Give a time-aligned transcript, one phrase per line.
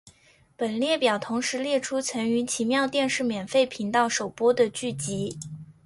[0.57, 5.37] 本列表同时列出曾于奇妙电视免费频道首播的剧集。